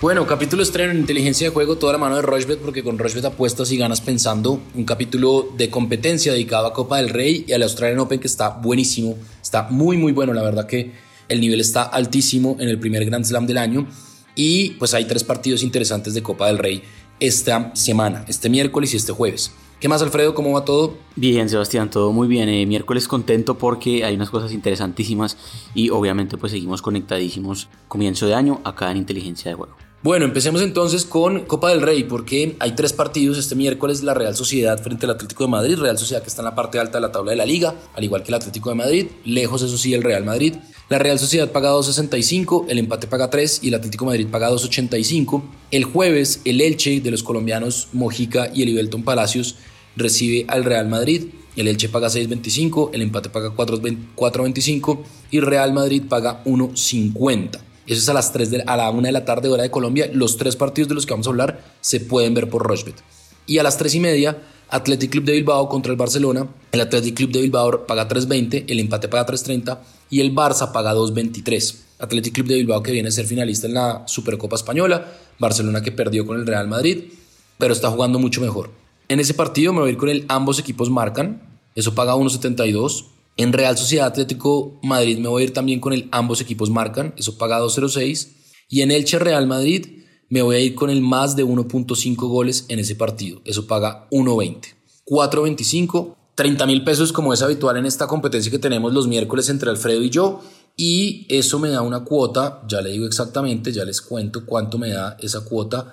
Bueno, 0.00 0.26
capítulo 0.26 0.62
estreno 0.62 0.92
en 0.92 0.98
inteligencia 1.00 1.46
de 1.46 1.52
juego, 1.52 1.76
toda 1.76 1.92
la 1.92 1.98
mano 1.98 2.16
de 2.16 2.22
Rochbet, 2.22 2.58
porque 2.60 2.82
con 2.82 2.98
Rochbet 2.98 3.26
apuestas 3.26 3.70
y 3.70 3.76
ganas 3.76 4.00
pensando. 4.00 4.58
Un 4.74 4.84
capítulo 4.84 5.50
de 5.58 5.68
competencia 5.68 6.32
dedicado 6.32 6.66
a 6.66 6.72
Copa 6.72 6.96
del 6.96 7.10
Rey 7.10 7.44
y 7.46 7.52
al 7.52 7.62
Australian 7.62 7.98
Open 7.98 8.18
que 8.18 8.26
está 8.26 8.48
buenísimo, 8.48 9.18
está 9.42 9.68
muy 9.68 9.98
muy 9.98 10.12
bueno, 10.12 10.32
la 10.32 10.42
verdad 10.42 10.66
que 10.66 10.92
el 11.28 11.42
nivel 11.42 11.60
está 11.60 11.82
altísimo 11.82 12.56
en 12.60 12.70
el 12.70 12.78
primer 12.78 13.04
Grand 13.04 13.26
Slam 13.26 13.46
del 13.46 13.58
año 13.58 13.86
y 14.34 14.70
pues 14.70 14.94
hay 14.94 15.04
tres 15.04 15.22
partidos 15.22 15.62
interesantes 15.62 16.14
de 16.14 16.22
Copa 16.22 16.46
del 16.46 16.56
Rey 16.56 16.82
esta 17.20 17.70
semana, 17.74 18.24
este 18.26 18.48
miércoles 18.48 18.94
y 18.94 18.96
este 18.96 19.12
jueves. 19.12 19.52
¿Qué 19.80 19.88
más, 19.88 20.00
Alfredo? 20.00 20.34
¿Cómo 20.34 20.52
va 20.52 20.64
todo? 20.64 20.96
Bien, 21.14 21.50
Sebastián, 21.50 21.90
todo 21.90 22.10
muy 22.12 22.26
bien. 22.26 22.48
Eh, 22.48 22.64
miércoles 22.64 23.06
contento 23.06 23.58
porque 23.58 24.02
hay 24.02 24.14
unas 24.14 24.30
cosas 24.30 24.52
interesantísimas 24.52 25.36
y 25.74 25.90
obviamente 25.90 26.38
pues 26.38 26.52
seguimos 26.52 26.80
conectadísimos 26.80 27.68
comienzo 27.86 28.26
de 28.26 28.34
año 28.34 28.62
acá 28.64 28.90
en 28.90 28.96
Inteligencia 28.96 29.50
de 29.50 29.56
Juego. 29.56 29.89
Bueno, 30.02 30.24
empecemos 30.24 30.62
entonces 30.62 31.04
con 31.04 31.40
Copa 31.40 31.68
del 31.68 31.82
Rey, 31.82 32.04
porque 32.04 32.56
hay 32.58 32.74
tres 32.74 32.94
partidos 32.94 33.36
este 33.36 33.54
miércoles, 33.54 34.02
la 34.02 34.14
Real 34.14 34.34
Sociedad 34.34 34.82
frente 34.82 35.04
al 35.04 35.12
Atlético 35.12 35.44
de 35.44 35.50
Madrid, 35.50 35.76
Real 35.76 35.98
Sociedad 35.98 36.22
que 36.22 36.28
está 36.28 36.40
en 36.40 36.46
la 36.46 36.54
parte 36.54 36.78
alta 36.78 36.96
de 36.96 37.02
la 37.02 37.12
tabla 37.12 37.32
de 37.32 37.36
la 37.36 37.44
liga, 37.44 37.74
al 37.94 38.02
igual 38.02 38.22
que 38.22 38.28
el 38.28 38.36
Atlético 38.36 38.70
de 38.70 38.76
Madrid, 38.76 39.08
lejos 39.26 39.60
eso 39.60 39.76
sí 39.76 39.92
el 39.92 40.02
Real 40.02 40.24
Madrid. 40.24 40.54
La 40.88 40.98
Real 40.98 41.18
Sociedad 41.18 41.52
paga 41.52 41.72
2.65, 41.72 42.64
el 42.70 42.78
empate 42.78 43.08
paga 43.08 43.28
3 43.28 43.60
y 43.62 43.68
el 43.68 43.74
Atlético 43.74 44.06
de 44.06 44.12
Madrid 44.12 44.28
paga 44.30 44.50
2.85. 44.50 45.42
El 45.70 45.84
jueves 45.84 46.40
el 46.46 46.62
Elche 46.62 47.02
de 47.02 47.10
los 47.10 47.22
colombianos 47.22 47.88
Mojica 47.92 48.50
y 48.54 48.62
el 48.62 48.70
Ibelton 48.70 49.02
Palacios 49.02 49.56
recibe 49.96 50.46
al 50.48 50.64
Real 50.64 50.88
Madrid. 50.88 51.26
El 51.56 51.68
Elche 51.68 51.90
paga 51.90 52.08
6.25, 52.08 52.88
el 52.94 53.02
empate 53.02 53.28
paga 53.28 53.50
4.25 53.54 55.02
y 55.30 55.40
Real 55.40 55.74
Madrid 55.74 56.04
paga 56.08 56.42
1.50. 56.44 57.69
Eso 57.86 58.00
es 58.00 58.08
a 58.08 58.14
las 58.14 58.32
3 58.32 58.50
de, 58.50 58.62
a 58.66 58.76
la 58.76 58.90
1 58.90 59.02
de 59.02 59.12
la 59.12 59.24
tarde, 59.24 59.48
hora 59.48 59.62
de 59.62 59.70
Colombia. 59.70 60.10
Los 60.12 60.36
tres 60.36 60.56
partidos 60.56 60.88
de 60.88 60.94
los 60.94 61.06
que 61.06 61.12
vamos 61.12 61.26
a 61.26 61.30
hablar 61.30 61.64
se 61.80 62.00
pueden 62.00 62.34
ver 62.34 62.48
por 62.48 62.66
Rochbet. 62.66 62.96
Y 63.46 63.58
a 63.58 63.62
las 63.62 63.78
3 63.78 63.94
y 63.96 64.00
media, 64.00 64.38
Athletic 64.68 65.10
Club 65.10 65.24
de 65.24 65.32
Bilbao 65.32 65.68
contra 65.68 65.90
el 65.90 65.98
Barcelona. 65.98 66.46
El 66.72 66.80
Athletic 66.80 67.16
Club 67.16 67.32
de 67.32 67.40
Bilbao 67.42 67.86
paga 67.86 68.08
3.20, 68.08 68.64
el 68.68 68.78
empate 68.78 69.08
paga 69.08 69.26
3.30 69.26 69.78
y 70.10 70.20
el 70.20 70.34
Barça 70.34 70.72
paga 70.72 70.94
2.23. 70.94 71.76
Athletic 71.98 72.34
Club 72.34 72.46
de 72.46 72.54
Bilbao 72.56 72.82
que 72.82 72.92
viene 72.92 73.08
a 73.08 73.12
ser 73.12 73.26
finalista 73.26 73.66
en 73.66 73.74
la 73.74 74.04
Supercopa 74.06 74.56
Española. 74.56 75.12
Barcelona 75.38 75.82
que 75.82 75.90
perdió 75.90 76.26
con 76.26 76.38
el 76.38 76.46
Real 76.46 76.68
Madrid, 76.68 77.04
pero 77.58 77.72
está 77.72 77.90
jugando 77.90 78.18
mucho 78.18 78.40
mejor. 78.40 78.70
En 79.08 79.18
ese 79.18 79.34
partido 79.34 79.72
me 79.72 79.80
voy 79.80 79.88
a 79.88 79.92
ir 79.92 79.98
con 79.98 80.08
el 80.08 80.24
ambos 80.28 80.58
equipos 80.58 80.88
marcan. 80.90 81.42
Eso 81.74 81.94
paga 81.94 82.14
1.72. 82.14 83.06
En 83.36 83.52
Real 83.52 83.78
Sociedad 83.78 84.06
Atlético 84.06 84.78
Madrid 84.82 85.18
me 85.18 85.28
voy 85.28 85.42
a 85.42 85.44
ir 85.46 85.52
también 85.52 85.80
con 85.80 85.92
el 85.92 86.08
ambos 86.12 86.40
equipos 86.40 86.70
marcan, 86.70 87.14
eso 87.16 87.38
paga 87.38 87.60
2.06. 87.60 88.28
Y 88.68 88.82
en 88.82 88.90
Elche 88.90 89.18
Real 89.18 89.46
Madrid 89.46 89.86
me 90.28 90.42
voy 90.42 90.56
a 90.56 90.60
ir 90.60 90.74
con 90.74 90.90
el 90.90 91.00
más 91.00 91.36
de 91.36 91.44
1.5 91.44 92.16
goles 92.28 92.66
en 92.68 92.78
ese 92.78 92.94
partido, 92.94 93.40
eso 93.44 93.66
paga 93.66 94.08
1.20. 94.10 94.74
4.25, 95.06 96.16
30 96.36 96.66
mil 96.66 96.84
pesos 96.84 97.12
como 97.12 97.34
es 97.34 97.42
habitual 97.42 97.76
en 97.76 97.86
esta 97.86 98.06
competencia 98.06 98.50
que 98.50 98.60
tenemos 98.60 98.92
los 98.92 99.08
miércoles 99.08 99.48
entre 99.48 99.70
Alfredo 99.70 100.02
y 100.02 100.10
yo. 100.10 100.40
Y 100.76 101.26
eso 101.28 101.58
me 101.58 101.68
da 101.68 101.82
una 101.82 102.04
cuota, 102.04 102.62
ya 102.68 102.80
le 102.80 102.90
digo 102.90 103.06
exactamente, 103.06 103.72
ya 103.72 103.84
les 103.84 104.00
cuento 104.00 104.46
cuánto 104.46 104.78
me 104.78 104.90
da 104.90 105.16
esa 105.20 105.44
cuota 105.44 105.92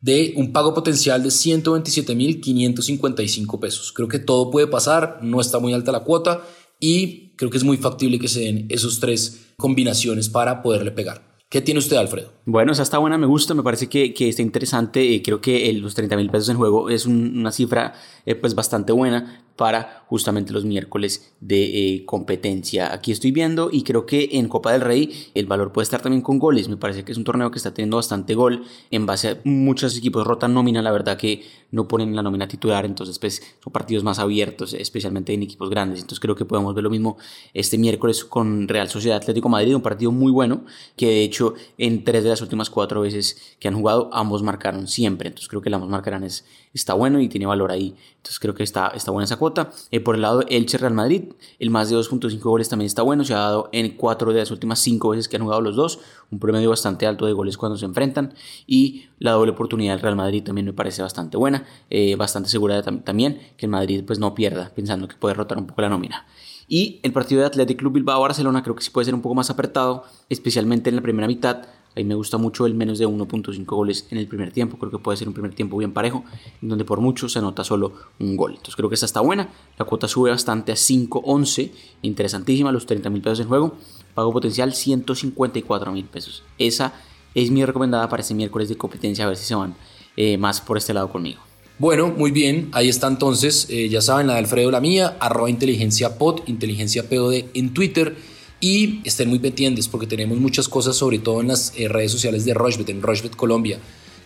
de 0.00 0.34
un 0.36 0.52
pago 0.52 0.74
potencial 0.74 1.22
de 1.22 1.30
127.555 1.30 3.58
pesos. 3.58 3.90
Creo 3.92 4.06
que 4.06 4.18
todo 4.18 4.50
puede 4.50 4.66
pasar, 4.66 5.20
no 5.22 5.40
está 5.40 5.58
muy 5.58 5.72
alta 5.72 5.92
la 5.92 6.00
cuota 6.00 6.42
y 6.80 7.30
creo 7.36 7.50
que 7.50 7.56
es 7.56 7.64
muy 7.64 7.76
factible 7.76 8.18
que 8.18 8.28
se 8.28 8.40
den 8.40 8.66
esos 8.68 9.00
tres 9.00 9.52
combinaciones 9.56 10.28
para 10.28 10.62
poderle 10.62 10.90
pegar. 10.90 11.28
¿Qué 11.48 11.62
tiene 11.62 11.78
usted, 11.78 11.96
Alfredo? 11.96 12.32
Bueno, 12.44 12.72
esa 12.72 12.82
está 12.82 12.98
buena, 12.98 13.16
me 13.16 13.26
gusta, 13.26 13.54
me 13.54 13.62
parece 13.62 13.88
que, 13.88 14.12
que 14.12 14.28
está 14.28 14.42
interesante. 14.42 15.14
Eh, 15.14 15.22
creo 15.22 15.40
que 15.40 15.72
los 15.72 15.94
30 15.94 16.16
mil 16.16 16.30
pesos 16.30 16.50
en 16.50 16.58
juego 16.58 16.90
es 16.90 17.06
una 17.06 17.52
cifra 17.52 17.94
eh, 18.26 18.34
pues 18.34 18.54
bastante 18.54 18.92
buena 18.92 19.47
para 19.58 20.04
justamente 20.06 20.52
los 20.52 20.64
miércoles 20.64 21.34
de 21.40 21.64
eh, 21.64 22.04
competencia. 22.06 22.94
Aquí 22.94 23.10
estoy 23.10 23.32
viendo 23.32 23.70
y 23.72 23.82
creo 23.82 24.06
que 24.06 24.28
en 24.32 24.48
Copa 24.48 24.70
del 24.70 24.82
Rey 24.82 25.30
el 25.34 25.46
valor 25.46 25.72
puede 25.72 25.82
estar 25.82 26.00
también 26.00 26.22
con 26.22 26.38
goles. 26.38 26.68
Me 26.68 26.76
parece 26.76 27.04
que 27.04 27.10
es 27.10 27.18
un 27.18 27.24
torneo 27.24 27.50
que 27.50 27.58
está 27.58 27.74
teniendo 27.74 27.96
bastante 27.96 28.36
gol. 28.36 28.62
En 28.92 29.04
base 29.04 29.28
a 29.28 29.38
muchos 29.42 29.98
equipos 29.98 30.24
rotan 30.24 30.54
nómina, 30.54 30.80
la 30.80 30.92
verdad 30.92 31.18
que 31.18 31.42
no 31.72 31.88
ponen 31.88 32.14
la 32.14 32.22
nómina 32.22 32.46
titular, 32.46 32.86
entonces 32.86 33.18
pues 33.18 33.42
son 33.62 33.72
partidos 33.72 34.04
más 34.04 34.18
abiertos, 34.18 34.74
especialmente 34.74 35.34
en 35.34 35.42
equipos 35.42 35.68
grandes. 35.68 36.00
Entonces 36.00 36.20
creo 36.20 36.36
que 36.36 36.44
podemos 36.44 36.72
ver 36.74 36.84
lo 36.84 36.90
mismo 36.90 37.18
este 37.52 37.76
miércoles 37.78 38.24
con 38.24 38.68
Real 38.68 38.88
Sociedad 38.88 39.18
Atlético 39.18 39.48
Madrid, 39.48 39.74
un 39.74 39.82
partido 39.82 40.12
muy 40.12 40.30
bueno, 40.30 40.64
que 40.96 41.06
de 41.06 41.22
hecho 41.24 41.54
en 41.76 42.04
tres 42.04 42.22
de 42.22 42.30
las 42.30 42.40
últimas 42.40 42.70
cuatro 42.70 43.00
veces 43.00 43.56
que 43.58 43.66
han 43.66 43.74
jugado 43.74 44.08
ambos 44.12 44.42
marcaron 44.42 44.86
siempre. 44.86 45.28
Entonces 45.28 45.48
creo 45.48 45.60
que 45.60 45.74
ambos 45.74 45.90
marcarán 45.90 46.22
es, 46.22 46.46
está 46.74 46.94
bueno 46.94 47.20
y 47.20 47.28
tiene 47.28 47.46
valor 47.46 47.70
ahí. 47.70 47.94
Entonces 48.16 48.38
creo 48.38 48.54
que 48.54 48.62
está, 48.62 48.88
está 48.88 49.10
buena 49.10 49.24
esa 49.24 49.36
cuota. 49.36 49.70
Eh, 49.90 50.00
por 50.00 50.14
el 50.14 50.22
lado 50.22 50.42
Elche 50.48 50.78
Real 50.78 50.94
Madrid, 50.94 51.24
el 51.58 51.70
más 51.70 51.90
de 51.90 51.96
2.5 51.96 52.40
goles 52.40 52.68
también 52.68 52.86
está 52.86 53.02
bueno. 53.02 53.24
Se 53.24 53.34
ha 53.34 53.38
dado 53.38 53.68
en 53.72 53.96
cuatro 53.96 54.32
de 54.32 54.40
las 54.40 54.50
últimas 54.50 54.78
cinco 54.78 55.10
veces 55.10 55.28
que 55.28 55.36
han 55.36 55.42
jugado 55.42 55.60
los 55.60 55.76
dos. 55.76 56.00
Un 56.30 56.38
promedio 56.38 56.70
bastante 56.70 57.06
alto 57.06 57.26
de 57.26 57.32
goles 57.32 57.56
cuando 57.56 57.76
se 57.78 57.84
enfrentan. 57.84 58.34
Y 58.66 59.06
la 59.18 59.32
doble 59.32 59.52
oportunidad 59.52 59.94
del 59.94 60.02
Real 60.02 60.16
Madrid 60.16 60.42
también 60.42 60.66
me 60.66 60.72
parece 60.72 61.02
bastante 61.02 61.36
buena. 61.36 61.64
Eh, 61.90 62.16
bastante 62.16 62.48
segura 62.48 62.82
también 62.82 63.40
que 63.56 63.66
el 63.66 63.70
Madrid 63.70 64.04
pues 64.06 64.18
no 64.18 64.34
pierda 64.34 64.70
pensando 64.74 65.08
que 65.08 65.16
puede 65.16 65.34
rotar 65.34 65.58
un 65.58 65.66
poco 65.66 65.82
la 65.82 65.88
nómina. 65.88 66.26
Y 66.68 67.00
el 67.02 67.12
partido 67.12 67.40
de 67.40 67.46
Athletic 67.46 67.78
Club 67.78 67.94
Bilbao 67.94 68.20
Barcelona 68.20 68.62
creo 68.62 68.76
que 68.76 68.82
sí 68.82 68.90
puede 68.90 69.06
ser 69.06 69.14
un 69.14 69.22
poco 69.22 69.34
más 69.34 69.48
apretado, 69.48 70.04
especialmente 70.28 70.90
en 70.90 70.96
la 70.96 71.02
primera 71.02 71.26
mitad 71.26 71.62
Ahí 71.98 72.04
me 72.04 72.14
gusta 72.14 72.38
mucho 72.38 72.64
el 72.64 72.74
menos 72.74 73.00
de 73.00 73.08
1.5 73.08 73.64
goles 73.64 74.06
en 74.12 74.18
el 74.18 74.28
primer 74.28 74.52
tiempo. 74.52 74.78
Creo 74.78 74.92
que 74.92 74.98
puede 74.98 75.16
ser 75.18 75.26
un 75.26 75.34
primer 75.34 75.52
tiempo 75.52 75.76
bien 75.76 75.92
parejo, 75.92 76.24
donde 76.60 76.84
por 76.84 77.00
mucho 77.00 77.28
se 77.28 77.40
anota 77.40 77.64
solo 77.64 77.92
un 78.20 78.36
gol. 78.36 78.52
Entonces 78.52 78.76
creo 78.76 78.88
que 78.88 78.94
esta 78.94 79.06
está 79.06 79.20
buena. 79.20 79.48
La 79.76 79.84
cuota 79.84 80.06
sube 80.06 80.30
bastante 80.30 80.70
a 80.70 80.76
5.11. 80.76 81.72
Interesantísima, 82.02 82.70
los 82.70 82.86
30 82.86 83.10
mil 83.10 83.20
pesos 83.20 83.40
en 83.40 83.48
juego. 83.48 83.74
Pago 84.14 84.32
potencial 84.32 84.72
154 84.74 85.90
mil 85.90 86.04
pesos. 86.04 86.44
Esa 86.56 86.92
es 87.34 87.50
mi 87.50 87.64
recomendada 87.64 88.08
para 88.08 88.22
este 88.22 88.32
miércoles 88.32 88.68
de 88.68 88.76
competencia. 88.76 89.24
A 89.24 89.28
ver 89.28 89.36
si 89.36 89.46
se 89.46 89.56
van 89.56 89.74
eh, 90.16 90.38
más 90.38 90.60
por 90.60 90.78
este 90.78 90.94
lado 90.94 91.10
conmigo. 91.10 91.40
Bueno, 91.80 92.14
muy 92.16 92.30
bien, 92.30 92.70
ahí 92.72 92.88
está 92.88 93.06
entonces, 93.06 93.66
eh, 93.70 93.88
ya 93.88 94.00
saben, 94.00 94.26
la 94.26 94.32
de 94.32 94.40
Alfredo, 94.40 94.72
la 94.72 94.80
mía, 94.80 95.16
arroba 95.20 95.48
inteligencia 95.48 96.18
pod, 96.18 96.40
inteligencia 96.46 97.08
POD 97.08 97.44
en 97.54 97.72
Twitter 97.72 98.16
y 98.60 99.00
estén 99.04 99.28
muy 99.28 99.38
pendientes 99.38 99.88
porque 99.88 100.06
tenemos 100.06 100.38
muchas 100.38 100.68
cosas, 100.68 100.96
sobre 100.96 101.18
todo 101.18 101.40
en 101.40 101.48
las 101.48 101.72
eh, 101.76 101.88
redes 101.88 102.12
sociales 102.12 102.44
de 102.44 102.54
Rochbet, 102.54 102.88
en 102.88 103.02
Rochbet 103.02 103.36
Colombia. 103.36 103.78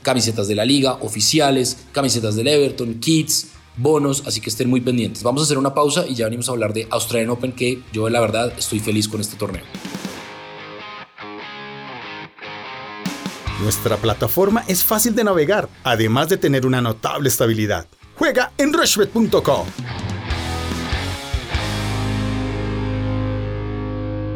Camisetas 0.02 0.48
de 0.48 0.54
la 0.54 0.64
liga, 0.64 0.94
oficiales, 1.00 1.78
camisetas 1.92 2.34
del 2.34 2.48
Everton, 2.48 2.94
kits, 2.94 3.48
bonos, 3.76 4.24
así 4.26 4.40
que 4.40 4.50
estén 4.50 4.68
muy 4.68 4.80
pendientes. 4.80 5.22
Vamos 5.22 5.42
a 5.42 5.44
hacer 5.44 5.58
una 5.58 5.74
pausa 5.74 6.06
y 6.08 6.14
ya 6.14 6.24
venimos 6.24 6.48
a 6.48 6.52
hablar 6.52 6.72
de 6.72 6.86
Australian 6.90 7.30
Open, 7.30 7.52
que 7.52 7.82
yo 7.92 8.08
la 8.08 8.20
verdad 8.20 8.52
estoy 8.58 8.80
feliz 8.80 9.06
con 9.08 9.20
este 9.20 9.36
torneo. 9.36 9.62
Nuestra 13.60 13.96
plataforma 13.96 14.64
es 14.66 14.82
fácil 14.82 15.14
de 15.14 15.22
navegar, 15.22 15.68
además 15.84 16.28
de 16.28 16.36
tener 16.36 16.66
una 16.66 16.80
notable 16.80 17.28
estabilidad. 17.28 17.86
Juega 18.16 18.52
en 18.58 18.72
rushbet.com. 18.72 19.66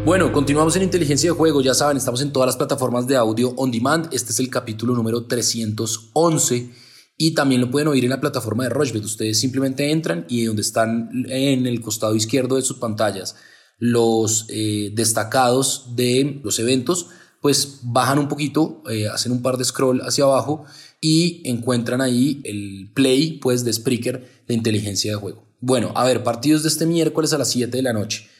Bueno, 0.06 0.30
continuamos 0.30 0.76
en 0.76 0.84
inteligencia 0.84 1.32
de 1.32 1.36
juego. 1.36 1.60
Ya 1.62 1.74
saben, 1.74 1.96
estamos 1.96 2.20
en 2.20 2.32
todas 2.32 2.46
las 2.46 2.56
plataformas 2.56 3.08
de 3.08 3.16
audio 3.16 3.52
on 3.56 3.72
demand. 3.72 4.08
Este 4.14 4.30
es 4.30 4.38
el 4.38 4.48
capítulo 4.48 4.94
número 4.94 5.26
311 5.26 6.70
y 7.16 7.34
también 7.34 7.60
lo 7.60 7.72
pueden 7.72 7.88
oír 7.88 8.04
en 8.04 8.10
la 8.10 8.20
plataforma 8.20 8.62
de 8.62 8.70
Rochbet. 8.70 9.04
Ustedes 9.04 9.40
simplemente 9.40 9.90
entran 9.90 10.24
y 10.28 10.44
donde 10.44 10.62
están 10.62 11.10
en 11.28 11.66
el 11.66 11.80
costado 11.80 12.14
izquierdo 12.14 12.54
de 12.54 12.62
sus 12.62 12.76
pantallas 12.76 13.34
los 13.78 14.46
eh, 14.48 14.92
destacados 14.94 15.96
de 15.96 16.40
los 16.44 16.60
eventos, 16.60 17.08
pues 17.42 17.80
bajan 17.82 18.20
un 18.20 18.28
poquito, 18.28 18.84
eh, 18.88 19.08
hacen 19.08 19.32
un 19.32 19.42
par 19.42 19.56
de 19.56 19.64
scroll 19.64 20.02
hacia 20.02 20.22
abajo 20.22 20.66
y 21.00 21.42
encuentran 21.50 22.00
ahí 22.00 22.40
el 22.44 22.92
play 22.94 23.40
pues 23.42 23.64
de 23.64 23.72
Spreaker 23.72 24.44
de 24.46 24.54
inteligencia 24.54 25.10
de 25.10 25.16
juego. 25.16 25.48
Bueno, 25.58 25.90
a 25.96 26.04
ver, 26.04 26.22
partidos 26.22 26.62
de 26.62 26.68
este 26.68 26.86
miércoles 26.86 27.32
a 27.32 27.38
las 27.38 27.50
7 27.50 27.76
de 27.76 27.82
la 27.82 27.92
noche. 27.92 28.35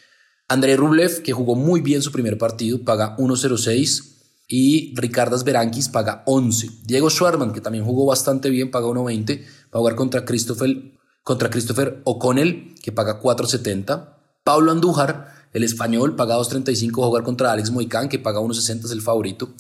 André 0.49 0.77
Rublev, 0.77 1.23
que 1.23 1.33
jugó 1.33 1.57
muy 1.57 1.81
bien 1.81 2.03
su 2.03 2.13
primer 2.13 2.39
partido, 2.39 2.85
paga 2.85 3.17
1.06 3.17 4.17
y 4.47 4.95
Ricardas 4.95 5.43
Berankis 5.43 5.89
paga 5.89 6.23
11. 6.27 6.69
Diego 6.85 7.11
Schwarman, 7.11 7.53
que 7.53 7.61
también 7.61 7.85
jugó 7.85 8.07
bastante 8.07 8.49
bien, 8.49 8.71
paga 8.71 8.87
1.20. 8.87 9.41
Va 9.41 9.47
a 9.73 9.79
jugar 9.79 9.97
contra 9.97 10.25
Christopher, 10.25 10.93
contra 11.25 11.51
Christopher 11.51 12.01
O'Connell, 12.05 12.77
que 12.81 12.93
paga 12.93 13.21
4.70. 13.21 14.15
Pablo 14.45 14.71
Andújar, 14.71 15.49
el 15.53 15.65
español, 15.65 16.15
paga 16.15 16.37
2.35. 16.37 17.01
Va 17.01 17.05
a 17.05 17.09
jugar 17.09 17.25
contra 17.25 17.51
Alex 17.51 17.73
Moicán, 17.73 18.09
que 18.09 18.21
paga 18.21 18.39
1.60, 18.39 18.85
es 18.85 18.91
el 18.93 19.03
favorito. 19.03 19.53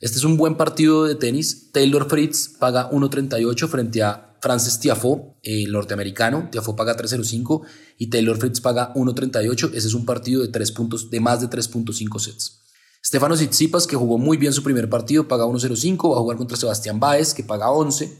Este 0.00 0.18
es 0.18 0.24
un 0.24 0.36
buen 0.36 0.56
partido 0.56 1.04
de 1.04 1.14
tenis. 1.14 1.72
Taylor 1.72 2.10
Fritz 2.10 2.56
paga 2.58 2.90
1.38 2.90 3.68
frente 3.68 4.02
a 4.02 4.35
Francis 4.46 4.78
Tiafoe, 4.78 5.34
el 5.42 5.72
norteamericano. 5.72 6.48
Tiafoe 6.52 6.76
paga 6.76 6.96
3.05 6.96 7.62
y 7.98 8.10
Taylor 8.10 8.38
Fritz 8.38 8.60
paga 8.60 8.94
1.38. 8.94 9.72
Ese 9.74 9.88
es 9.88 9.94
un 9.94 10.06
partido 10.06 10.40
de, 10.40 10.48
tres 10.48 10.70
puntos, 10.70 11.10
de 11.10 11.18
más 11.18 11.40
de 11.40 11.48
3.5 11.48 12.20
sets. 12.20 12.62
Stefano 13.04 13.34
Tsitsipas, 13.34 13.88
que 13.88 13.96
jugó 13.96 14.18
muy 14.18 14.36
bien 14.36 14.52
su 14.52 14.62
primer 14.62 14.88
partido, 14.88 15.26
paga 15.26 15.46
1.05, 15.46 16.12
va 16.12 16.16
a 16.16 16.20
jugar 16.20 16.36
contra 16.36 16.56
Sebastián 16.56 17.00
Baez, 17.00 17.34
que 17.34 17.42
paga 17.42 17.72
11. 17.72 18.16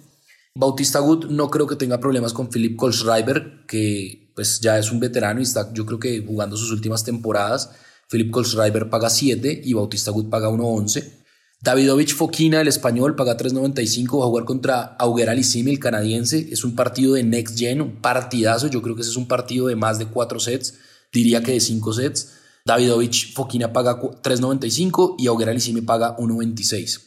Bautista 0.57 0.99
Gut 0.99 1.27
no 1.27 1.49
creo 1.49 1.69
que 1.69 1.77
tenga 1.77 2.01
problemas 2.01 2.33
con 2.33 2.49
Philip 2.49 2.77
Kohlschreiber, 2.77 3.65
que 3.69 4.33
pues 4.35 4.59
ya 4.59 4.81
es 4.81 4.91
un 4.91 4.99
veterano 4.99 5.39
y 5.39 5.45
está 5.45 5.73
yo 5.73 5.87
creo 5.87 6.01
que 6.01 6.25
jugando 6.27 6.57
sus 6.57 6.73
últimas 6.73 7.05
temporadas. 7.05 7.71
Philip 8.11 8.33
Kohlschreiber 8.33 8.91
paga 8.91 9.11
7 9.11 9.63
y 9.65 9.75
Bautista 9.75 10.11
Gut 10.11 10.29
paga 10.29 10.49
1.11. 10.49 11.16
Davidovich 11.63 12.15
Fokina, 12.15 12.61
el 12.61 12.69
español, 12.69 13.17
paga 13.17 13.37
3.95, 13.37 14.21
va 14.21 14.25
a 14.25 14.29
jugar 14.29 14.45
contra 14.45 14.83
Auger 14.99 15.31
Aliassime, 15.31 15.71
el 15.71 15.79
canadiense. 15.79 16.49
Es 16.51 16.65
un 16.65 16.77
partido 16.77 17.15
de 17.15 17.25
Next 17.25 17.59
Gen, 17.59 17.81
un 17.81 17.97
partidazo. 17.97 18.69
Yo 18.69 18.83
creo 18.83 18.95
que 18.95 19.03
ese 19.03 19.11
es 19.11 19.17
un 19.17 19.27
partido 19.27 19.67
de 19.67 19.77
más 19.77 19.99
de 19.99 20.07
4 20.07 20.39
sets, 20.39 20.75
diría 21.13 21.43
que 21.43 21.53
de 21.53 21.61
5 21.61 21.93
sets. 21.93 22.33
Davidovich 22.65 23.33
Fokina 23.35 23.73
paga 23.73 24.01
3.95 24.01 25.17
y 25.19 25.27
Auger 25.29 25.49
Aliassime 25.49 25.83
paga 25.83 26.17
1.26. 26.17 27.07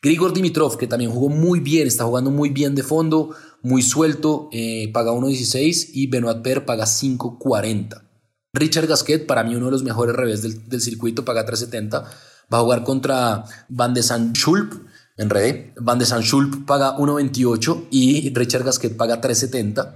Grigor 0.00 0.32
Dimitrov, 0.32 0.76
que 0.76 0.86
también 0.86 1.10
jugó 1.10 1.28
muy 1.28 1.58
bien, 1.58 1.88
está 1.88 2.04
jugando 2.04 2.30
muy 2.30 2.50
bien 2.50 2.76
de 2.76 2.84
fondo, 2.84 3.34
muy 3.62 3.82
suelto, 3.82 4.48
eh, 4.52 4.90
paga 4.92 5.10
1.16 5.10 5.90
y 5.92 6.06
Benoit 6.06 6.40
Per 6.40 6.64
paga 6.64 6.84
5.40. 6.84 8.04
Richard 8.52 8.86
Gasquet, 8.86 9.26
para 9.26 9.42
mí 9.42 9.56
uno 9.56 9.66
de 9.66 9.72
los 9.72 9.82
mejores 9.82 10.14
revés 10.14 10.42
del, 10.42 10.80
circuito, 10.80 11.24
paga 11.24 11.44
3.70. 11.44 12.04
Va 12.52 12.58
a 12.58 12.62
jugar 12.62 12.84
contra 12.84 13.44
Van 13.68 13.94
de 13.94 14.02
San 14.02 14.32
Schulp, 14.32 14.74
en 15.18 15.28
red. 15.28 15.72
Van 15.76 15.98
de 15.98 16.06
San 16.06 16.22
Schulp 16.22 16.64
paga 16.66 16.96
1.28 16.96 17.88
y 17.90 18.32
Richard 18.34 18.64
Gasquet 18.64 18.96
paga 18.96 19.20
3.70. 19.20 19.94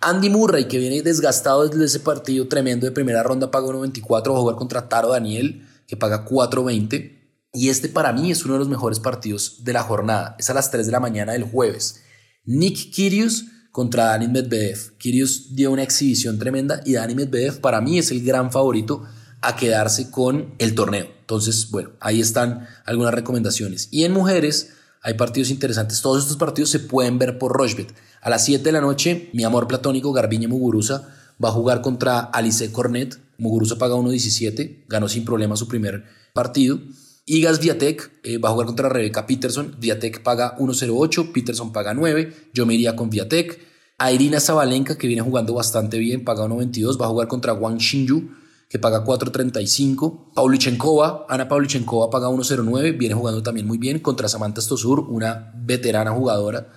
Andy 0.00 0.30
Murray, 0.30 0.66
que 0.66 0.78
viene 0.78 1.00
desgastado 1.00 1.66
desde 1.68 1.84
ese 1.84 2.00
partido 2.00 2.48
tremendo 2.48 2.86
de 2.86 2.92
primera 2.92 3.22
ronda, 3.22 3.50
paga 3.50 3.68
1.24. 3.68 4.32
Va 4.32 4.36
a 4.36 4.40
jugar 4.40 4.56
contra 4.56 4.88
Taro 4.88 5.10
Daniel, 5.10 5.66
que 5.86 5.96
paga 5.96 6.26
4.20. 6.26 7.20
Y 7.54 7.68
este 7.68 7.88
para 7.88 8.12
mí 8.12 8.30
es 8.30 8.44
uno 8.44 8.54
de 8.54 8.60
los 8.60 8.68
mejores 8.68 8.98
partidos 8.98 9.62
de 9.64 9.72
la 9.72 9.82
jornada. 9.82 10.36
Es 10.38 10.50
a 10.50 10.54
las 10.54 10.70
3 10.70 10.86
de 10.86 10.92
la 10.92 11.00
mañana 11.00 11.32
del 11.32 11.44
jueves. 11.44 12.02
Nick 12.44 12.90
Kyrgios 12.92 13.44
contra 13.70 14.06
Dani 14.06 14.26
Medvedev. 14.26 14.96
Kyrgios 14.98 15.54
dio 15.54 15.70
una 15.70 15.82
exhibición 15.82 16.38
tremenda 16.38 16.80
y 16.84 16.94
Dani 16.94 17.14
Medvedev 17.14 17.60
para 17.60 17.80
mí 17.80 17.98
es 17.98 18.10
el 18.10 18.24
gran 18.24 18.50
favorito 18.50 19.04
a 19.42 19.56
quedarse 19.56 20.10
con 20.10 20.54
el 20.58 20.74
torneo. 20.74 21.08
Entonces, 21.20 21.70
bueno, 21.70 21.90
ahí 22.00 22.20
están 22.20 22.66
algunas 22.86 23.12
recomendaciones. 23.12 23.88
Y 23.90 24.04
en 24.04 24.12
mujeres 24.12 24.70
hay 25.02 25.14
partidos 25.14 25.50
interesantes. 25.50 26.00
Todos 26.00 26.22
estos 26.22 26.36
partidos 26.36 26.70
se 26.70 26.78
pueden 26.78 27.18
ver 27.18 27.38
por 27.38 27.52
Rochbet. 27.52 27.92
A 28.22 28.30
las 28.30 28.44
7 28.44 28.62
de 28.62 28.72
la 28.72 28.80
noche, 28.80 29.30
mi 29.32 29.42
amor 29.44 29.66
platónico 29.66 30.12
Garbiñe 30.12 30.46
Muguruza 30.46 31.08
va 31.42 31.48
a 31.48 31.52
jugar 31.52 31.82
contra 31.82 32.20
Alice 32.20 32.70
Cornet. 32.70 33.18
Muguruza 33.36 33.76
paga 33.76 33.96
1.17, 33.96 34.84
ganó 34.88 35.08
sin 35.08 35.24
problema 35.24 35.56
su 35.56 35.66
primer 35.66 36.04
partido. 36.32 36.78
Igas 37.26 37.60
Viatek 37.60 38.10
eh, 38.22 38.38
va 38.38 38.48
a 38.48 38.52
jugar 38.52 38.66
contra 38.66 38.88
Rebecca 38.88 39.26
Peterson. 39.26 39.74
Viatek 39.78 40.22
paga 40.22 40.56
1.08, 40.58 41.32
Peterson 41.32 41.72
paga 41.72 41.94
9. 41.94 42.50
Yo 42.54 42.66
me 42.66 42.74
iría 42.74 42.94
con 42.94 43.10
Viatek. 43.10 43.58
A 43.98 44.12
Irina 44.12 44.40
Zabalenka, 44.40 44.98
que 44.98 45.06
viene 45.06 45.22
jugando 45.22 45.54
bastante 45.54 45.98
bien, 45.98 46.24
paga 46.24 46.44
1.22. 46.46 47.00
Va 47.00 47.06
a 47.06 47.08
jugar 47.08 47.28
contra 47.28 47.54
Wang 47.54 47.78
Xinyu, 47.78 48.30
que 48.72 48.78
paga 48.78 49.04
4.35. 49.04 50.32
Paulichenkova, 50.34 51.26
Ana 51.28 51.46
Paulichenkova 51.46 52.08
paga 52.08 52.28
1.09. 52.30 52.96
Viene 52.96 53.14
jugando 53.14 53.42
también 53.42 53.66
muy 53.66 53.76
bien 53.76 53.98
contra 53.98 54.30
Samantha 54.30 54.62
Stosur, 54.62 55.00
una 55.10 55.52
veterana 55.54 56.10
jugadora 56.12 56.68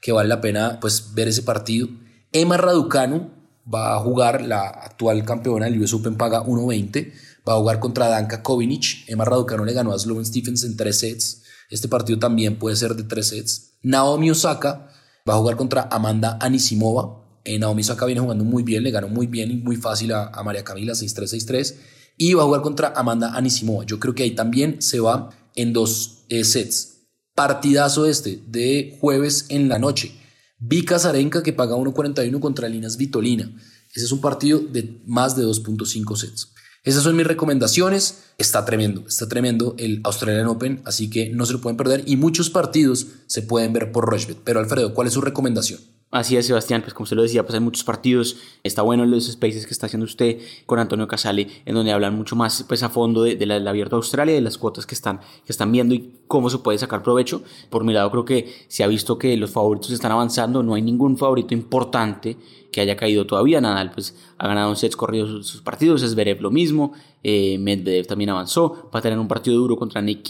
que 0.00 0.10
vale 0.10 0.30
la 0.30 0.40
pena 0.40 0.78
pues, 0.80 1.12
ver 1.12 1.28
ese 1.28 1.42
partido. 1.42 1.88
Emma 2.32 2.56
Raducanu 2.56 3.30
va 3.72 3.94
a 3.94 3.98
jugar, 3.98 4.40
la 4.40 4.68
actual 4.68 5.22
campeona 5.26 5.66
del 5.66 5.82
US 5.82 5.92
Open, 5.92 6.16
paga 6.16 6.42
1.20. 6.42 7.12
Va 7.46 7.52
a 7.52 7.56
jugar 7.56 7.78
contra 7.78 8.08
Danka 8.08 8.42
Kovinic. 8.42 9.06
Emma 9.06 9.26
Raducanu 9.26 9.66
le 9.66 9.74
ganó 9.74 9.92
a 9.92 9.98
Sloane 9.98 10.24
Stephens 10.24 10.64
en 10.64 10.78
tres 10.78 11.00
sets. 11.00 11.42
Este 11.68 11.88
partido 11.88 12.18
también 12.18 12.58
puede 12.58 12.76
ser 12.76 12.94
de 12.94 13.02
tres 13.02 13.28
sets. 13.28 13.74
Naomi 13.82 14.30
Osaka 14.30 14.88
va 15.28 15.34
a 15.34 15.36
jugar 15.36 15.56
contra 15.56 15.88
Amanda 15.90 16.38
Anisimova. 16.40 17.23
Eh, 17.44 17.58
Naomi 17.58 17.82
Osaka 17.82 18.06
viene 18.06 18.20
jugando 18.20 18.44
muy 18.44 18.62
bien, 18.62 18.82
le 18.82 18.90
ganó 18.90 19.08
muy 19.08 19.26
bien 19.26 19.50
y 19.50 19.56
muy 19.56 19.76
fácil 19.76 20.12
a, 20.12 20.30
María 20.44 20.64
Camila 20.64 20.94
6-3, 20.94 21.46
6-3. 21.46 21.74
Y 22.16 22.34
va 22.34 22.42
a 22.42 22.46
jugar 22.46 22.62
contra 22.62 22.92
Amanda 22.96 23.34
Anisimova. 23.34 23.84
Yo 23.84 24.00
creo 24.00 24.14
que 24.14 24.22
ahí 24.22 24.30
también 24.32 24.80
se 24.80 25.00
va 25.00 25.30
en 25.54 25.72
dos 25.72 26.24
eh, 26.28 26.44
sets. 26.44 27.08
Partidazo 27.34 28.06
este 28.06 28.40
de 28.46 28.96
jueves 29.00 29.46
en 29.48 29.68
la 29.68 29.78
noche. 29.78 30.12
Vika 30.58 30.98
Zarenka 30.98 31.42
que 31.42 31.52
paga 31.52 31.76
1.41 31.76 32.38
contra 32.40 32.68
Linas 32.68 32.96
Vitolina. 32.96 33.54
Ese 33.94 34.06
es 34.06 34.12
un 34.12 34.20
partido 34.20 34.60
de 34.60 35.02
más 35.06 35.36
de 35.36 35.44
2.5 35.44 36.16
sets. 36.16 36.54
Esas 36.84 37.02
son 37.02 37.16
mis 37.16 37.26
recomendaciones. 37.26 38.24
Está 38.38 38.64
tremendo, 38.64 39.04
está 39.08 39.28
tremendo 39.28 39.74
el 39.78 40.00
Australian 40.04 40.46
Open, 40.46 40.82
así 40.84 41.08
que 41.08 41.30
no 41.30 41.46
se 41.46 41.54
lo 41.54 41.60
pueden 41.60 41.76
perder 41.76 42.02
y 42.06 42.16
muchos 42.16 42.50
partidos 42.50 43.06
se 43.26 43.42
pueden 43.42 43.72
ver 43.72 43.90
por 43.90 44.06
Rochbet. 44.06 44.38
Pero 44.44 44.60
Alfredo, 44.60 44.94
¿cuál 44.94 45.08
es 45.08 45.14
su 45.14 45.20
recomendación? 45.20 45.80
Así 46.14 46.36
es, 46.36 46.46
Sebastián, 46.46 46.80
pues 46.82 46.94
como 46.94 47.02
usted 47.02 47.16
lo 47.16 47.22
decía, 47.22 47.42
pues 47.42 47.54
hay 47.54 47.60
muchos 47.60 47.82
partidos, 47.82 48.36
está 48.62 48.82
bueno 48.82 49.04
los 49.04 49.26
spaces 49.26 49.66
que 49.66 49.72
está 49.72 49.86
haciendo 49.86 50.04
usted 50.04 50.38
con 50.64 50.78
Antonio 50.78 51.08
Casale, 51.08 51.48
en 51.66 51.74
donde 51.74 51.90
hablan 51.90 52.14
mucho 52.14 52.36
más 52.36 52.62
pues 52.68 52.84
a 52.84 52.88
fondo 52.88 53.24
de, 53.24 53.44
la, 53.44 53.56
abierto 53.68 53.96
Australia, 53.96 54.32
de 54.32 54.40
las 54.40 54.56
cuotas 54.56 54.86
que 54.86 54.94
están, 54.94 55.18
que 55.18 55.50
están 55.50 55.72
viendo 55.72 55.92
y 55.92 56.12
cómo 56.28 56.50
se 56.50 56.58
puede 56.58 56.78
sacar 56.78 57.02
provecho. 57.02 57.42
Por 57.68 57.82
mi 57.82 57.92
lado 57.92 58.12
creo 58.12 58.24
que 58.24 58.54
se 58.68 58.84
ha 58.84 58.86
visto 58.86 59.18
que 59.18 59.36
los 59.36 59.50
favoritos 59.50 59.90
están 59.90 60.12
avanzando, 60.12 60.62
no 60.62 60.74
hay 60.74 60.82
ningún 60.82 61.18
favorito 61.18 61.52
importante 61.52 62.36
que 62.70 62.80
haya 62.80 62.94
caído 62.94 63.26
todavía. 63.26 63.60
Nadal 63.60 63.90
pues 63.90 64.16
ha 64.38 64.46
ganado 64.46 64.70
un 64.70 64.76
sets 64.76 64.94
corridos 64.94 65.48
sus, 65.48 65.62
partidos, 65.62 66.04
es 66.04 66.12
Zverev 66.12 66.40
lo 66.40 66.52
mismo, 66.52 66.92
eh, 67.24 67.58
Medvedev 67.58 68.06
también 68.06 68.30
avanzó, 68.30 68.88
va 68.94 69.00
a 69.00 69.02
tener 69.02 69.18
un 69.18 69.26
partido 69.26 69.56
duro 69.56 69.76
contra 69.76 70.00
Nick 70.00 70.22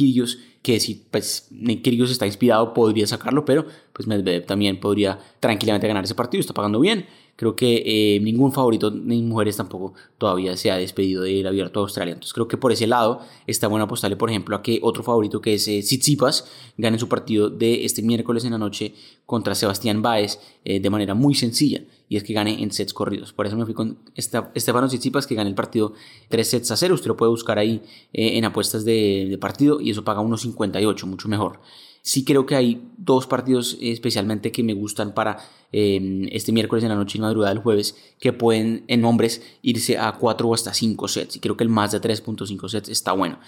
que 0.65 0.81
si 0.81 0.95
pues, 0.95 1.51
Kyrgios 1.83 2.11
está 2.11 2.27
inspirado 2.27 2.73
podría 2.73 3.07
sacarlo, 3.07 3.45
pero 3.45 3.67
pues 3.93 4.09
Medvedev 4.09 4.47
también 4.47 4.81
podría 4.81 5.19
tranquilamente 5.39 5.87
ganar 5.87 6.05
ese 6.05 6.15
partido, 6.15 6.41
está 6.41 6.55
pagando 6.55 6.81
bien. 6.81 7.05
Creo 7.37 7.55
que 7.55 7.83
eh, 7.85 8.21
ningún 8.21 8.51
favorito, 8.51 8.91
ni 8.91 9.21
mujeres 9.21 9.59
tampoco, 9.59 9.93
todavía 10.17 10.57
se 10.57 10.71
ha 10.71 10.77
despedido 10.77 11.23
del 11.23 11.47
abierto 11.47 11.81
de 11.81 11.85
Australia. 11.85 12.13
Entonces 12.15 12.33
creo 12.33 12.49
que 12.49 12.57
por 12.57 12.73
ese 12.73 12.87
lado 12.87 13.21
está 13.47 13.69
bueno 13.69 13.85
apostarle, 13.85 14.17
por 14.17 14.31
ejemplo, 14.31 14.57
a 14.57 14.63
que 14.63 14.79
otro 14.83 15.03
favorito 15.03 15.43
que 15.43 15.53
es 15.53 15.69
eh, 15.69 15.81
Tsitsipas 15.81 16.51
gane 16.79 16.99
su 16.99 17.11
partido 17.11 17.51
de 17.51 17.85
este 17.85 18.01
miércoles 18.01 18.47
en 18.47 18.53
la 18.53 18.59
noche 18.59 18.95
contra 19.27 19.55
Sebastián 19.55 20.01
Baez 20.01 20.41
eh, 20.65 20.81
de 20.81 20.89
manera 20.89 21.13
muy 21.13 21.35
sencilla 21.35 21.83
y 22.09 22.17
es 22.17 22.25
que 22.25 22.33
gane 22.33 22.63
en 22.63 22.71
sets 22.71 22.93
corridos. 22.93 23.33
Por 23.33 23.47
eso 23.47 23.57
me 23.57 23.65
fui 23.65 23.75
con 23.75 23.99
Estefano 24.15 24.89
Tsitsipas 24.89 25.27
que 25.27 25.35
gane 25.35 25.49
el 25.49 25.55
partido 25.55 25.95
3 26.29 26.49
sets 26.49 26.71
a 26.71 26.77
0. 26.77 26.95
Usted 26.95 27.09
lo 27.09 27.17
puede 27.17 27.31
buscar 27.31 27.59
ahí 27.59 27.83
en 28.13 28.45
apuestas 28.45 28.85
de, 28.85 29.27
de 29.29 29.39
partido 29.39 29.81
y 29.81 29.91
eso 29.91 30.05
paga 30.05 30.21
1.58, 30.21 31.05
mucho 31.07 31.29
mejor. 31.29 31.61
Sí 32.07 32.23
creo 32.23 32.45
que 32.45 32.55
hay 32.55 32.87
dos 32.99 33.27
partidos 33.27 33.79
especialmente 33.81 34.53
que 34.53 34.63
me 34.63 34.75
gustan 34.75 35.15
para 35.15 35.39
em, 35.73 36.29
este 36.33 36.53
miércoles 36.53 36.85
en 36.85 36.91
la 36.91 36.97
noche 36.97 37.17
y 37.17 37.21
madrugada 37.23 37.55
del 37.55 37.63
jueves 37.63 37.97
que 38.21 38.35
pueden 38.35 38.85
en 38.89 39.07
hombres 39.07 39.41
irse 39.63 39.97
a 39.97 40.13
4 40.13 40.47
o 40.47 40.53
hasta 40.53 40.75
5 40.75 41.09
sets 41.09 41.37
y 41.37 41.41
creo 41.41 41.57
que 41.57 41.65
el 41.65 41.71
más 41.71 41.93
de 41.93 42.03
3.5 42.03 42.69
sets 42.69 42.91
está 42.91 43.13
bueno. 43.13 43.39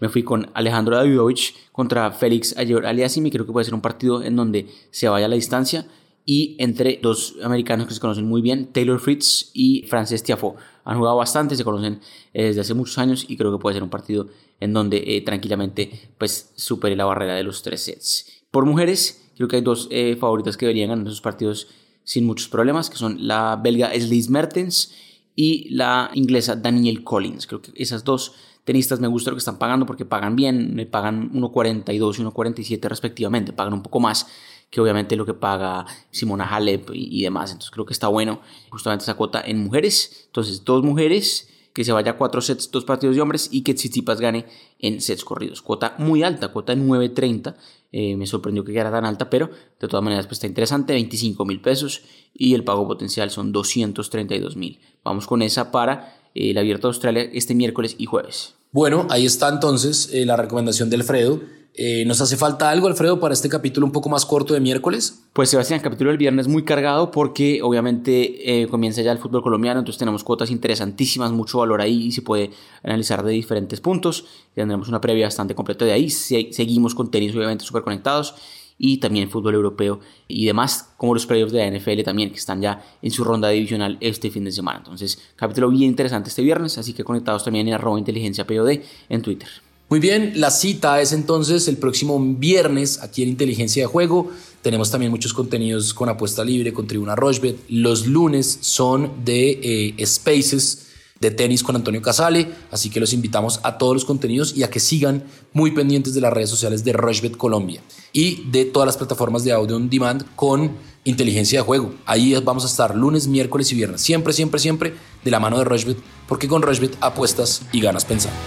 Me 0.00 0.08
fui 0.08 0.24
con 0.24 0.50
Alejandro 0.54 0.96
Davidovich 0.96 1.54
contra 1.70 2.10
Félix 2.10 2.56
Ayer 2.56 2.84
Aliassime, 2.84 3.30
creo 3.30 3.46
que 3.46 3.52
puede 3.52 3.66
ser 3.66 3.74
un 3.74 3.80
partido 3.80 4.24
en 4.24 4.34
donde 4.34 4.66
se 4.90 5.08
vaya 5.08 5.26
a 5.26 5.28
la 5.28 5.36
distancia 5.36 5.86
y 6.32 6.54
entre 6.60 7.00
dos 7.02 7.34
americanos 7.42 7.88
que 7.88 7.94
se 7.94 7.98
conocen 7.98 8.24
muy 8.24 8.40
bien, 8.40 8.68
Taylor 8.72 9.00
Fritz 9.00 9.50
y 9.52 9.82
Frances 9.88 10.22
Tiafoe. 10.22 10.54
Han 10.84 10.96
jugado 10.96 11.16
bastante, 11.16 11.56
se 11.56 11.64
conocen 11.64 11.98
eh, 12.32 12.44
desde 12.44 12.60
hace 12.60 12.72
muchos 12.72 12.98
años 12.98 13.26
y 13.26 13.36
creo 13.36 13.50
que 13.50 13.60
puede 13.60 13.74
ser 13.74 13.82
un 13.82 13.90
partido 13.90 14.28
en 14.60 14.72
donde 14.72 15.02
eh, 15.04 15.22
tranquilamente 15.22 15.90
pues 16.18 16.52
supere 16.54 16.94
la 16.94 17.04
barrera 17.04 17.34
de 17.34 17.42
los 17.42 17.64
tres 17.64 17.80
sets. 17.82 18.44
Por 18.52 18.64
mujeres, 18.64 19.28
creo 19.34 19.48
que 19.48 19.56
hay 19.56 19.62
dos 19.62 19.88
eh, 19.90 20.16
favoritas 20.20 20.56
que 20.56 20.66
deberían 20.66 20.90
ganar 20.90 21.08
esos 21.08 21.20
partidos 21.20 21.66
sin 22.04 22.26
muchos 22.26 22.46
problemas, 22.48 22.90
que 22.90 22.96
son 22.96 23.26
la 23.26 23.56
belga 23.60 23.90
Sliss 23.92 24.30
Mertens 24.30 24.94
y 25.34 25.68
la 25.70 26.12
inglesa 26.14 26.54
Danielle 26.54 27.02
Collins. 27.02 27.48
Creo 27.48 27.60
que 27.60 27.72
esas 27.74 28.04
dos 28.04 28.34
tenistas 28.62 29.00
me 29.00 29.08
gusta 29.08 29.30
lo 29.30 29.36
que 29.36 29.40
están 29.40 29.58
pagando 29.58 29.84
porque 29.84 30.04
pagan 30.04 30.36
bien, 30.36 30.76
me 30.76 30.86
pagan 30.86 31.32
1.42 31.32 32.20
y 32.20 32.22
1.47 32.22 32.88
respectivamente, 32.88 33.52
pagan 33.52 33.72
un 33.72 33.82
poco 33.82 33.98
más 33.98 34.28
que 34.70 34.80
obviamente 34.80 35.16
lo 35.16 35.26
que 35.26 35.34
paga 35.34 35.84
Simona 36.10 36.44
Halep 36.44 36.90
y, 36.94 37.22
demás. 37.22 37.50
Entonces 37.50 37.70
creo 37.70 37.84
que 37.84 37.92
está 37.92 38.08
bueno 38.08 38.40
justamente 38.70 39.02
esa 39.02 39.14
cuota 39.14 39.42
en 39.44 39.58
mujeres. 39.58 40.24
Entonces, 40.26 40.64
dos 40.64 40.84
mujeres 40.84 41.48
que 41.72 41.84
se 41.84 41.92
vaya 41.92 42.12
a 42.12 42.16
cuatro 42.16 42.40
sets, 42.40 42.70
dos 42.70 42.84
partidos 42.84 43.16
de 43.16 43.22
hombres 43.22 43.48
y 43.52 43.62
que 43.62 43.74
Tsitsipas 43.74 44.20
gane 44.20 44.46
en 44.78 45.00
sets 45.00 45.24
corridos. 45.24 45.62
Cuota 45.62 45.94
muy 45.98 46.22
alta, 46.22 46.48
cuota 46.48 46.74
de 46.74 46.82
9.30. 46.82 47.56
Eh, 47.92 48.16
me 48.16 48.26
sorprendió 48.26 48.64
que 48.64 48.72
quedara 48.72 48.90
tan 48.90 49.04
alta, 49.04 49.28
pero 49.30 49.50
de 49.80 49.88
todas 49.88 50.02
maneras 50.02 50.26
pues 50.26 50.38
está 50.38 50.46
interesante, 50.46 50.92
25 50.92 51.44
mil 51.44 51.60
pesos 51.60 52.02
y 52.32 52.54
el 52.54 52.62
pago 52.62 52.86
potencial 52.86 53.30
son 53.30 53.52
232 53.52 54.56
mil. 54.56 54.78
Vamos 55.02 55.26
con 55.26 55.42
esa 55.42 55.72
para 55.72 56.16
el 56.34 56.56
Abierto 56.58 56.86
de 56.86 56.90
Australia 56.90 57.22
este 57.32 57.54
miércoles 57.54 57.96
y 57.98 58.06
jueves. 58.06 58.54
Bueno, 58.72 59.06
ahí 59.10 59.26
está 59.26 59.48
entonces 59.48 60.10
eh, 60.12 60.24
la 60.24 60.36
recomendación 60.36 60.90
de 60.90 60.96
Alfredo. 60.96 61.40
Eh, 61.74 62.04
¿Nos 62.04 62.20
hace 62.20 62.36
falta 62.36 62.68
algo, 62.68 62.88
Alfredo, 62.88 63.20
para 63.20 63.32
este 63.32 63.48
capítulo 63.48 63.86
un 63.86 63.92
poco 63.92 64.08
más 64.08 64.26
corto 64.26 64.54
de 64.54 64.60
miércoles? 64.60 65.22
Pues 65.32 65.50
Sebastián, 65.50 65.78
el 65.78 65.84
capítulo 65.84 66.10
del 66.10 66.18
viernes 66.18 66.48
muy 66.48 66.64
cargado 66.64 67.10
porque 67.10 67.62
obviamente 67.62 68.62
eh, 68.62 68.66
comienza 68.66 69.02
ya 69.02 69.12
el 69.12 69.18
fútbol 69.18 69.42
colombiano, 69.42 69.78
entonces 69.78 69.98
tenemos 69.98 70.24
cuotas 70.24 70.50
interesantísimas, 70.50 71.30
mucho 71.30 71.58
valor 71.58 71.80
ahí 71.80 72.06
y 72.06 72.12
se 72.12 72.22
puede 72.22 72.50
analizar 72.82 73.22
de 73.22 73.32
diferentes 73.32 73.80
puntos. 73.80 74.26
Tendremos 74.54 74.88
una 74.88 75.00
previa 75.00 75.26
bastante 75.26 75.54
completa 75.54 75.84
de 75.84 75.92
ahí. 75.92 76.10
seguimos 76.10 76.94
con 76.94 77.10
tenis 77.10 77.34
obviamente 77.36 77.64
súper 77.64 77.82
conectados 77.82 78.34
y 78.76 78.96
también 78.96 79.30
fútbol 79.30 79.54
europeo 79.54 80.00
y 80.26 80.46
demás, 80.46 80.92
como 80.96 81.14
los 81.14 81.26
playoffs 81.26 81.52
de 81.52 81.58
la 81.60 81.78
NFL 81.78 82.02
también, 82.02 82.30
que 82.30 82.38
están 82.38 82.60
ya 82.60 82.82
en 83.00 83.10
su 83.10 83.22
ronda 83.22 83.48
divisional 83.50 83.96
este 84.00 84.30
fin 84.30 84.44
de 84.44 84.52
semana. 84.52 84.78
Entonces, 84.78 85.18
capítulo 85.36 85.68
bien 85.68 85.90
interesante 85.90 86.30
este 86.30 86.42
viernes, 86.42 86.78
así 86.78 86.94
que 86.94 87.04
conectados 87.04 87.44
también 87.44 87.68
en 87.68 87.74
arroba 87.74 87.98
inteligencia 87.98 88.46
POD 88.46 88.80
en 89.08 89.22
Twitter. 89.22 89.48
Muy 89.90 89.98
bien, 89.98 90.34
la 90.36 90.52
cita 90.52 91.00
es 91.00 91.12
entonces 91.12 91.66
el 91.66 91.76
próximo 91.76 92.16
viernes 92.20 93.02
aquí 93.02 93.24
en 93.24 93.28
Inteligencia 93.28 93.82
de 93.82 93.86
Juego. 93.88 94.30
Tenemos 94.62 94.92
también 94.92 95.10
muchos 95.10 95.34
contenidos 95.34 95.92
con 95.94 96.08
apuesta 96.08 96.44
libre, 96.44 96.72
con 96.72 96.86
Tribuna 96.86 97.16
Rochbet. 97.16 97.58
Los 97.68 98.06
lunes 98.06 98.58
son 98.60 99.24
de 99.24 99.58
eh, 99.98 100.06
Spaces 100.06 100.86
de 101.18 101.32
tenis 101.32 101.64
con 101.64 101.74
Antonio 101.74 102.00
Casale, 102.00 102.46
así 102.70 102.88
que 102.88 103.00
los 103.00 103.12
invitamos 103.12 103.58
a 103.64 103.78
todos 103.78 103.94
los 103.94 104.04
contenidos 104.04 104.56
y 104.56 104.62
a 104.62 104.70
que 104.70 104.78
sigan 104.78 105.24
muy 105.52 105.72
pendientes 105.72 106.14
de 106.14 106.20
las 106.20 106.32
redes 106.32 106.50
sociales 106.50 106.84
de 106.84 106.92
Rushbet 106.92 107.36
Colombia 107.36 107.82
y 108.12 108.48
de 108.48 108.66
todas 108.66 108.86
las 108.86 108.96
plataformas 108.96 109.42
de 109.42 109.50
audio 109.50 109.74
on 109.74 109.90
demand 109.90 110.24
con 110.36 110.70
inteligencia 111.02 111.58
de 111.58 111.64
juego. 111.64 111.96
Ahí 112.06 112.32
vamos 112.44 112.62
a 112.62 112.68
estar 112.68 112.94
lunes, 112.94 113.26
miércoles 113.26 113.72
y 113.72 113.74
viernes, 113.74 114.00
siempre, 114.02 114.32
siempre, 114.34 114.60
siempre 114.60 114.94
de 115.24 115.30
la 115.32 115.40
mano 115.40 115.58
de 115.58 115.64
Rushbet, 115.64 115.98
porque 116.28 116.46
con 116.46 116.62
Rushbet 116.62 116.96
apuestas 117.00 117.62
y 117.72 117.80
ganas 117.80 118.04
pensando. 118.04 118.38